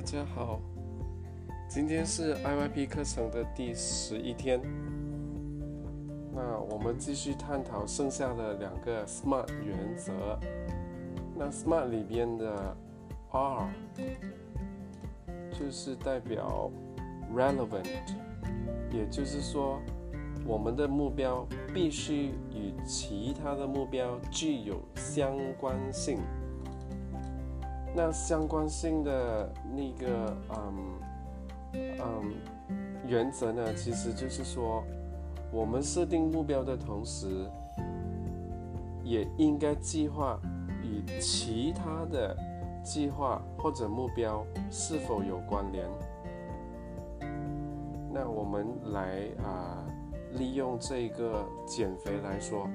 [0.00, 0.58] 大家好，
[1.68, 4.58] 今天是 IYP 课程的第十一天。
[6.34, 10.38] 那我们继续探讨剩下的两个 SMART 原则。
[11.36, 12.74] 那 SMART 里边的
[13.30, 13.68] R
[15.52, 16.70] 就是代表
[17.36, 17.84] relevant，
[18.90, 19.78] 也就是说，
[20.46, 26.20] 我们的目标必须与其他的目标具有相关性。
[27.92, 31.00] 那相关性的那个嗯
[31.72, 32.34] 嗯
[33.06, 34.84] 原则呢，其实就是说，
[35.50, 37.50] 我们设定目标的同时，
[39.02, 40.38] 也应该计划
[40.84, 42.36] 与其他的
[42.84, 45.84] 计划或者目标是否有关联。
[48.12, 49.84] 那我们来啊，
[50.34, 52.68] 利用这个减肥来说，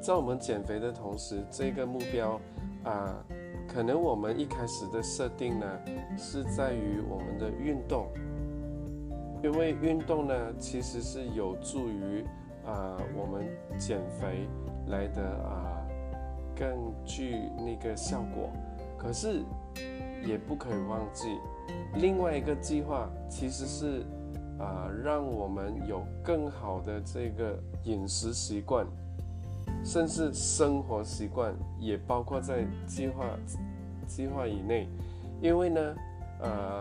[0.00, 2.40] 在我们减肥的同时，这个目标。
[2.84, 3.24] 啊，
[3.66, 5.66] 可能我们一开始的设定呢，
[6.16, 8.08] 是在于我们的运动，
[9.42, 12.24] 因为运动呢，其实是有助于
[12.66, 13.46] 啊我们
[13.78, 14.46] 减肥
[14.88, 15.80] 来的啊
[16.54, 18.50] 更具那个效果。
[18.98, 19.42] 可是
[20.24, 21.38] 也不可以忘记，
[21.96, 24.06] 另外一个计划其实是
[24.58, 28.86] 啊让我们有更好的这个饮食习惯。
[29.84, 33.26] 甚至生活习惯也包括在计划
[34.06, 34.88] 计划以内，
[35.42, 35.94] 因为呢，
[36.40, 36.80] 呃，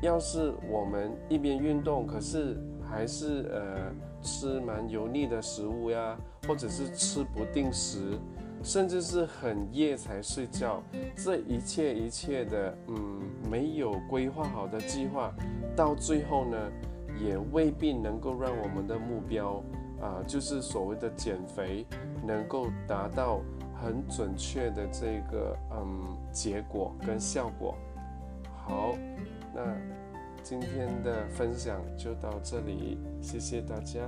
[0.00, 2.56] 要是我们一边运动，可是
[2.90, 6.16] 还是呃吃蛮油腻的食物呀，
[6.48, 8.18] 或者是吃不定时，
[8.62, 10.82] 甚至是很夜才睡觉，
[11.16, 15.34] 这一切一切的，嗯，没有规划好的计划，
[15.76, 16.56] 到最后呢，
[17.22, 19.62] 也未必能够让我们的目标。
[20.02, 21.86] 啊，就是所谓的减肥，
[22.26, 23.40] 能够达到
[23.80, 27.74] 很准确的这个嗯结果跟效果。
[28.66, 28.94] 好，
[29.54, 29.62] 那
[30.42, 34.00] 今天的分享就到这里，谢谢大家。